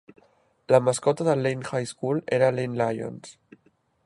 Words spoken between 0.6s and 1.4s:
La mascota